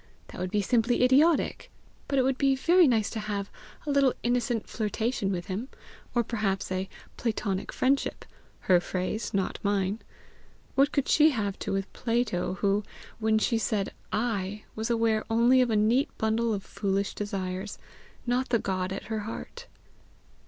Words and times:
That 0.29 0.41
would 0.41 0.49
be 0.49 0.63
simply 0.63 1.03
idiotic! 1.03 1.69
But 2.07 2.17
it 2.17 2.23
would 2.23 2.39
be 2.39 2.55
very 2.55 2.87
nice 2.87 3.07
to 3.11 3.19
have 3.19 3.51
a 3.85 3.91
little 3.91 4.15
innocent 4.23 4.67
flirtation 4.67 5.31
with 5.31 5.45
him, 5.45 5.69
or 6.15 6.23
perhaps 6.23 6.71
a 6.71 6.89
"Platonic 7.17 7.71
friendship!" 7.71 8.25
her 8.61 8.79
phrase, 8.79 9.31
not 9.31 9.59
mine. 9.61 9.99
What 10.73 10.91
could 10.91 11.07
she 11.07 11.29
have 11.29 11.59
to 11.59 11.65
do 11.69 11.73
with 11.73 11.93
Plato, 11.93 12.55
who, 12.61 12.81
when 13.19 13.37
she 13.37 13.59
said 13.59 13.93
I, 14.11 14.63
was 14.75 14.89
aware 14.89 15.23
only 15.29 15.61
of 15.61 15.69
a 15.69 15.75
neat 15.75 16.09
bundle 16.17 16.51
of 16.51 16.63
foolish 16.63 17.13
desires, 17.13 17.77
not 18.25 18.49
the 18.49 18.57
God 18.57 18.91
at 18.91 19.03
her 19.03 19.19
heart! 19.19 19.67